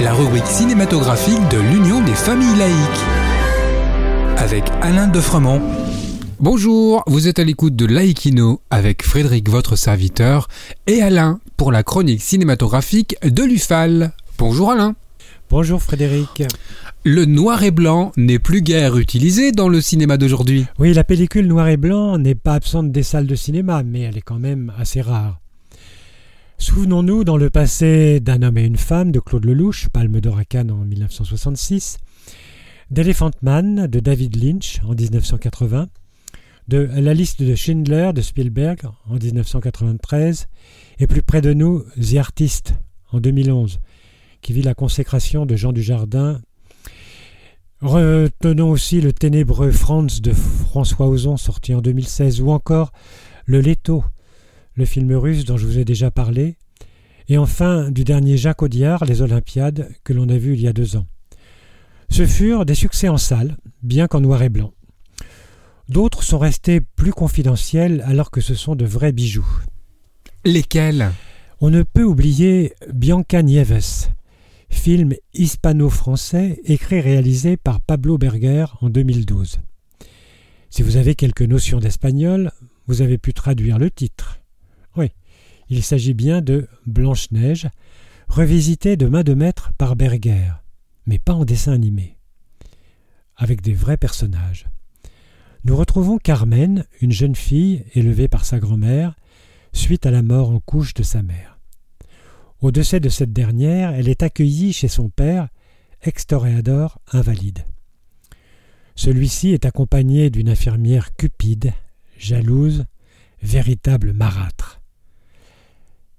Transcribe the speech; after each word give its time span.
La 0.00 0.14
rubrique 0.14 0.46
cinématographique 0.46 1.46
de 1.50 1.58
l'Union 1.58 2.02
des 2.02 2.14
familles 2.14 2.56
laïques. 2.56 3.04
Avec 4.38 4.64
Alain 4.80 5.08
Defremont. 5.08 5.60
Bonjour, 6.40 7.04
vous 7.06 7.28
êtes 7.28 7.38
à 7.38 7.44
l'écoute 7.44 7.76
de 7.76 7.84
Laïkino 7.84 8.62
avec 8.70 9.04
Frédéric, 9.04 9.50
votre 9.50 9.76
serviteur, 9.76 10.48
et 10.86 11.02
Alain 11.02 11.38
pour 11.58 11.70
la 11.70 11.82
chronique 11.82 12.22
cinématographique 12.22 13.14
de 13.22 13.42
l'UFAL. 13.42 14.12
Bonjour 14.38 14.70
Alain. 14.70 14.94
Bonjour 15.50 15.82
Frédéric. 15.82 16.44
Le 17.04 17.26
noir 17.26 17.62
et 17.62 17.72
blanc 17.72 18.12
n'est 18.16 18.38
plus 18.38 18.62
guère 18.62 18.96
utilisé 18.96 19.52
dans 19.52 19.68
le 19.68 19.82
cinéma 19.82 20.16
d'aujourd'hui. 20.16 20.64
Oui, 20.78 20.94
la 20.94 21.04
pellicule 21.04 21.46
noir 21.46 21.68
et 21.68 21.76
blanc 21.76 22.16
n'est 22.16 22.34
pas 22.34 22.54
absente 22.54 22.90
des 22.90 23.02
salles 23.02 23.26
de 23.26 23.34
cinéma, 23.34 23.82
mais 23.82 24.00
elle 24.00 24.16
est 24.16 24.22
quand 24.22 24.38
même 24.38 24.72
assez 24.78 25.02
rare. 25.02 25.40
Souvenons-nous 26.58 27.24
dans 27.24 27.36
le 27.36 27.50
passé 27.50 28.18
d'un 28.18 28.40
homme 28.40 28.56
et 28.56 28.64
une 28.64 28.78
femme 28.78 29.12
de 29.12 29.20
Claude 29.20 29.44
Lelouch, 29.44 29.88
Palme 29.90 30.20
d'Or 30.22 30.38
à 30.38 30.44
Cannes 30.46 30.70
en 30.70 30.86
1966, 30.86 31.98
d'Elephant 32.90 33.30
Man 33.42 33.86
de 33.86 34.00
David 34.00 34.42
Lynch 34.42 34.80
en 34.84 34.94
1980, 34.94 35.88
de 36.68 36.88
La 36.94 37.12
liste 37.12 37.42
de 37.42 37.54
Schindler 37.54 38.12
de 38.14 38.22
Spielberg 38.22 38.80
en 39.06 39.16
1993, 39.16 40.48
et 40.98 41.06
plus 41.06 41.22
près 41.22 41.42
de 41.42 41.52
nous, 41.52 41.84
The 42.00 42.16
Artist 42.16 42.74
en 43.12 43.20
2011, 43.20 43.78
qui 44.40 44.54
vit 44.54 44.62
la 44.62 44.74
consécration 44.74 45.44
de 45.44 45.56
Jean 45.56 45.74
Dujardin. 45.74 46.40
Retenons 47.82 48.70
aussi 48.70 49.02
le 49.02 49.12
ténébreux 49.12 49.72
Franz 49.72 50.22
de 50.22 50.32
François 50.32 51.06
Ozon 51.06 51.36
sorti 51.36 51.74
en 51.74 51.82
2016, 51.82 52.40
ou 52.40 52.50
encore 52.50 52.92
Le 53.44 53.60
Leto 53.60 54.04
le 54.76 54.84
film 54.84 55.12
russe 55.12 55.44
dont 55.44 55.56
je 55.56 55.66
vous 55.66 55.78
ai 55.78 55.84
déjà 55.84 56.10
parlé, 56.10 56.56
et 57.28 57.38
enfin 57.38 57.90
du 57.90 58.04
dernier 58.04 58.36
Jacques 58.36 58.62
Audiard, 58.62 59.04
Les 59.04 59.22
Olympiades, 59.22 59.88
que 60.04 60.12
l'on 60.12 60.28
a 60.28 60.36
vu 60.36 60.54
il 60.54 60.60
y 60.60 60.68
a 60.68 60.72
deux 60.72 60.96
ans. 60.96 61.06
Ce 62.08 62.24
furent 62.24 62.64
des 62.64 62.74
succès 62.74 63.08
en 63.08 63.16
salle, 63.16 63.56
bien 63.82 64.06
qu'en 64.06 64.20
noir 64.20 64.42
et 64.42 64.48
blanc. 64.48 64.72
D'autres 65.88 66.22
sont 66.22 66.38
restés 66.38 66.80
plus 66.80 67.12
confidentiels 67.12 68.02
alors 68.06 68.30
que 68.30 68.40
ce 68.40 68.54
sont 68.54 68.76
de 68.76 68.84
vrais 68.84 69.12
bijoux. 69.12 69.48
Lesquels? 70.44 71.10
On 71.60 71.70
ne 71.70 71.82
peut 71.82 72.04
oublier 72.04 72.74
Bianca 72.92 73.42
Nieves, 73.42 74.10
film 74.68 75.14
hispano-français 75.32 76.60
écrit 76.64 76.96
et 76.96 77.00
réalisé 77.00 77.56
par 77.56 77.80
Pablo 77.80 78.18
Berger 78.18 78.66
en 78.80 78.90
2012. 78.90 79.60
Si 80.68 80.82
vous 80.82 80.96
avez 80.96 81.14
quelques 81.14 81.42
notions 81.42 81.80
d'espagnol, 81.80 82.52
vous 82.86 83.00
avez 83.00 83.18
pu 83.18 83.32
traduire 83.32 83.78
le 83.78 83.90
titre. 83.90 84.40
Il 85.68 85.82
s'agit 85.82 86.14
bien 86.14 86.42
de 86.42 86.68
Blanche-Neige, 86.86 87.68
revisitée 88.28 88.96
de 88.96 89.06
main 89.06 89.24
de 89.24 89.34
maître 89.34 89.72
par 89.76 89.96
Berger, 89.96 90.52
mais 91.06 91.18
pas 91.18 91.32
en 91.32 91.44
dessin 91.44 91.72
animé, 91.72 92.16
avec 93.36 93.62
des 93.62 93.74
vrais 93.74 93.96
personnages. 93.96 94.66
Nous 95.64 95.76
retrouvons 95.76 96.18
Carmen, 96.18 96.84
une 97.00 97.10
jeune 97.10 97.34
fille 97.34 97.84
élevée 97.94 98.28
par 98.28 98.44
sa 98.44 98.60
grand-mère, 98.60 99.16
suite 99.72 100.06
à 100.06 100.12
la 100.12 100.22
mort 100.22 100.50
en 100.50 100.60
couche 100.60 100.94
de 100.94 101.02
sa 101.02 101.22
mère. 101.22 101.58
Au 102.60 102.70
décès 102.70 103.00
de 103.00 103.08
cette 103.08 103.32
dernière, 103.32 103.90
elle 103.90 104.08
est 104.08 104.22
accueillie 104.22 104.72
chez 104.72 104.88
son 104.88 105.08
père, 105.08 105.48
ex-toréador 106.02 107.00
invalide. 107.12 107.64
Celui-ci 108.94 109.50
est 109.50 109.66
accompagné 109.66 110.30
d'une 110.30 110.48
infirmière 110.48 111.14
cupide, 111.16 111.72
jalouse, 112.16 112.84
véritable 113.42 114.12
marâtre 114.12 114.65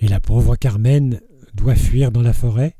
et 0.00 0.08
la 0.08 0.20
pauvre 0.20 0.56
Carmen 0.56 1.20
doit 1.54 1.74
fuir 1.74 2.10
dans 2.10 2.22
la 2.22 2.32
forêt, 2.32 2.74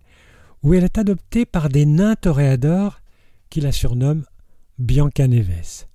où 0.62 0.74
elle 0.74 0.84
est 0.84 0.98
adoptée 0.98 1.46
par 1.46 1.68
des 1.68 1.86
nains 1.86 2.16
toréadors 2.16 3.00
qui 3.48 3.60
la 3.60 3.72
surnomment 3.72 4.24
Bianca 4.78 5.26
Neves. 5.28 5.86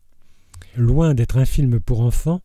Loin 0.76 1.14
d'être 1.14 1.38
un 1.38 1.46
film 1.46 1.80
pour 1.80 2.02
enfants, 2.02 2.42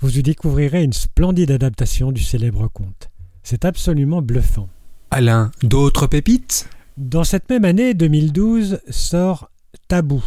vous 0.00 0.18
y 0.18 0.22
découvrirez 0.22 0.82
une 0.82 0.92
splendide 0.92 1.50
adaptation 1.50 2.12
du 2.12 2.22
célèbre 2.22 2.68
conte. 2.68 3.10
C'est 3.42 3.64
absolument 3.64 4.22
bluffant. 4.22 4.68
Alain, 5.10 5.50
d'autres 5.62 6.06
pépites? 6.06 6.68
Dans 6.96 7.24
cette 7.24 7.50
même 7.50 7.64
année 7.64 7.94
2012 7.94 8.80
sort 8.88 9.50
Tabou, 9.88 10.24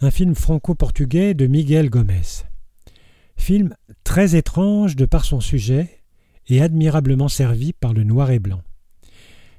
un 0.00 0.10
film 0.10 0.34
franco-portugais 0.34 1.34
de 1.34 1.46
Miguel 1.46 1.88
Gomez. 1.90 2.44
Film 3.36 3.74
très 4.02 4.34
étrange 4.34 4.96
de 4.96 5.04
par 5.04 5.24
son 5.24 5.40
sujet 5.40 5.97
et 6.48 6.62
admirablement 6.62 7.28
servi 7.28 7.72
par 7.72 7.92
le 7.92 8.04
noir 8.04 8.30
et 8.30 8.38
blanc. 8.38 8.62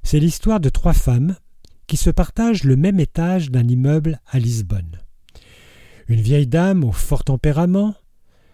C'est 0.03 0.19
l'histoire 0.19 0.59
de 0.59 0.69
trois 0.69 0.93
femmes 0.93 1.35
qui 1.87 1.97
se 1.97 2.09
partagent 2.09 2.63
le 2.63 2.75
même 2.75 2.99
étage 2.99 3.51
d'un 3.51 3.67
immeuble 3.67 4.19
à 4.27 4.39
Lisbonne. 4.39 4.99
Une 6.07 6.21
vieille 6.21 6.47
dame 6.47 6.83
au 6.83 6.91
fort 6.91 7.23
tempérament, 7.23 7.95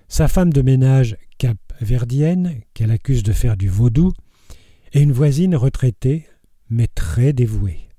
sa 0.08 0.28
femme 0.28 0.52
de 0.52 0.62
ménage 0.62 1.18
cap-verdienne 1.38 2.62
qu'elle 2.74 2.92
accuse 2.92 3.24
de 3.24 3.34
faire 3.34 3.58
du 3.58 3.70
vaudou, 3.70 4.14
et 4.94 5.02
une 5.02 5.12
voisine 5.12 5.56
retraitée 5.56 6.28
mais 6.70 6.88
très 6.88 7.34
dévouée. 7.34 7.90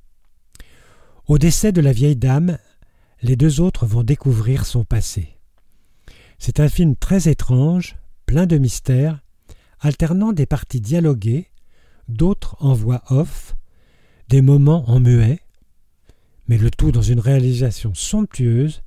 Au 1.26 1.38
décès 1.38 1.72
de 1.72 1.80
la 1.80 1.92
vieille 1.92 2.16
dame, 2.16 2.58
les 3.22 3.36
deux 3.36 3.60
autres 3.60 3.86
vont 3.86 4.02
découvrir 4.02 4.64
son 4.64 4.84
passé. 4.84 5.36
C'est 6.38 6.60
un 6.60 6.69
film 6.69 6.96
très 6.96 7.28
étrange, 7.28 7.96
plein 8.26 8.46
de 8.46 8.58
mystères, 8.58 9.20
alternant 9.86 10.32
des 10.32 10.47
parties 10.47 10.80
dialoguées, 10.80 11.48
d'autres 12.08 12.56
en 12.58 12.74
voix 12.74 13.02
off, 13.08 13.54
des 14.28 14.42
moments 14.42 14.88
en 14.91 14.98
muet, 14.98 15.41
mais 16.48 16.58
le 16.58 16.70
tout 16.70 16.91
dans 16.91 17.02
une 17.02 17.20
réalisation 17.20 17.94
somptueuse 17.94 18.82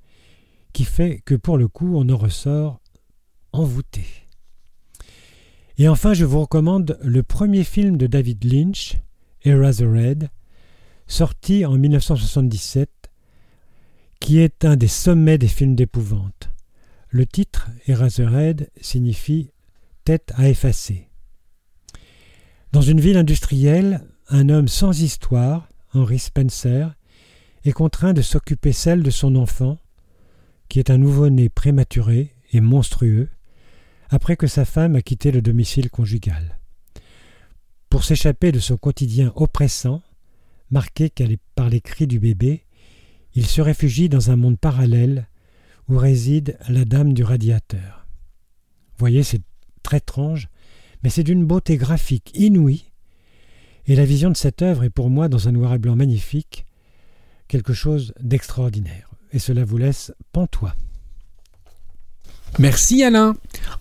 qui 0.74 0.84
fait 0.84 1.22
que 1.24 1.36
pour 1.36 1.58
le 1.58 1.70
coup 1.70 1.96
on 1.96 2.10
en 2.10 2.18
ressort 2.18 2.82
envoûté. 3.54 4.04
Et 5.78 5.88
enfin, 5.88 6.14
je 6.14 6.26
vous 6.26 6.42
recommande 6.42 7.00
le 7.02 7.24
premier 7.24 7.64
film 7.64 7.96
de 7.96 8.06
David 8.06 8.44
Lynch, 8.44 8.98
Eraserhead, 9.44 10.30
sorti 11.08 11.66
en 11.66 11.78
1977, 11.78 12.90
qui 14.20 14.40
est 14.40 14.66
un 14.66 14.76
des 14.76 14.90
sommets 14.90 15.38
des 15.38 15.48
films 15.48 15.76
d'épouvante. 15.76 16.50
Le 17.08 17.26
titre, 17.26 17.70
Eraserhead, 17.88 18.70
signifie 18.82 19.52
à 20.36 20.50
effacer. 20.50 21.10
Dans 22.72 22.82
une 22.82 23.00
ville 23.00 23.18
industrielle, 23.18 24.06
un 24.28 24.50
homme 24.50 24.68
sans 24.68 25.02
histoire, 25.02 25.70
Henry 25.94 26.20
Spencer, 26.20 26.96
est 27.64 27.72
contraint 27.72 28.14
de 28.14 28.22
s'occuper 28.22 28.72
celle 28.72 29.04
de 29.04 29.10
son 29.10 29.36
enfant, 29.36 29.80
qui 30.68 30.80
est 30.80 30.90
un 30.90 30.98
nouveau-né 30.98 31.50
prématuré 31.50 32.36
et 32.52 32.62
monstrueux, 32.62 33.30
après 34.10 34.36
que 34.36 34.48
sa 34.48 34.66
femme 34.66 34.96
a 34.96 35.02
quitté 35.02 35.32
le 35.32 35.42
domicile 35.42 35.90
conjugal. 35.90 36.60
Pour 37.90 38.04
s'échapper 38.04 38.52
de 38.52 38.60
son 38.60 38.78
quotidien 38.78 39.32
oppressant, 39.36 40.02
marqué 40.70 41.12
par 41.56 41.70
les 41.70 41.82
cris 41.82 42.08
du 42.08 42.20
bébé, 42.20 42.66
il 43.34 43.46
se 43.46 43.62
réfugie 43.62 44.10
dans 44.10 44.32
un 44.32 44.36
monde 44.36 44.60
parallèle 44.60 45.28
où 45.88 45.98
réside 45.98 46.58
la 46.68 46.86
dame 46.86 47.14
du 47.14 47.24
radiateur. 47.24 48.08
Voyez, 48.98 49.24
très 49.84 49.98
étrange, 49.98 50.50
mais 51.04 51.10
c'est 51.10 51.24
d'une 51.24 51.46
beauté 51.46 51.78
graphique 51.78 52.32
inouïe, 52.36 52.86
et 53.88 53.96
la 53.96 54.06
vision 54.06 54.30
de 54.30 54.38
cette 54.38 54.62
œuvre 54.62 54.84
est 54.84 54.90
pour 54.90 55.10
moi, 55.10 55.30
dans 55.30 55.48
un 55.48 55.52
noir 55.52 55.74
et 55.74 55.80
blanc 55.80 55.96
magnifique, 55.96 56.66
quelque 57.48 57.74
chose 57.74 58.14
d'extraordinaire. 58.20 59.10
Et 59.32 59.40
cela 59.40 59.66
vous 59.66 59.78
laisse 59.78 60.14
pantois. 60.32 60.76
Merci 62.58 63.04
Alain. 63.04 63.36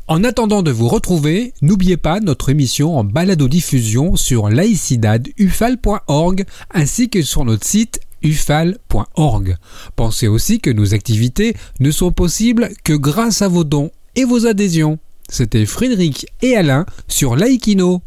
En 0.07 0.25
attendant 0.25 0.63
de 0.63 0.71
vous 0.71 0.89
retrouver, 0.89 1.53
n'oubliez 1.63 1.97
pas 1.97 2.21
notre 2.21 2.51
émission 2.51 2.99
en 2.99 3.05
balado-diffusion 3.05 4.17
sur 4.17 4.49
laïcidadufal.org 4.51 6.45
ainsi 6.71 7.09
que 7.09 7.23
sur 7.23 7.45
notre 7.45 7.67
site 7.67 8.01
ufal.org. 8.23 9.57
Pensez 9.97 10.29
aussi 10.29 10.61
que 10.61 10.71
nos 10.71 10.95
activités 10.95 11.55
ne 11.81 11.91
sont 11.91 12.13
possibles 12.13 12.71
que 12.85 12.93
grâce 12.93 13.43
à 13.43 13.49
vos 13.49 13.65
dons 13.65 13.91
et 14.17 14.25
vos 14.25 14.47
adhésions. 14.47 14.99
C'était 15.29 15.67
Frédéric 15.67 16.27
et 16.43 16.57
Alain 16.57 16.87
sur 17.07 17.37
Laïkino. 17.37 18.03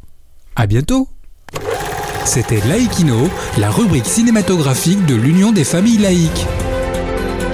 À 0.55 0.67
bientôt. 0.67 1.07
C'était 2.25 2.61
Laïkino, 2.67 3.29
la 3.57 3.69
rubrique 3.69 4.05
cinématographique 4.05 5.05
de 5.05 5.15
l'Union 5.15 5.51
des 5.51 5.63
familles 5.63 5.97
laïques. 5.97 6.45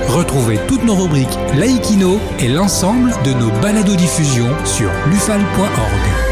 Retrouvez 0.08 0.60
toutes 0.68 0.84
nos 0.84 0.96
rubriques 0.96 1.38
Laïkino 1.58 2.20
et 2.40 2.48
l'ensemble 2.48 3.12
de 3.26 3.34
nos 3.34 3.52
balados 3.62 3.96
diffusions 3.96 4.54
sur 4.66 4.90
lufal.org. 5.10 6.27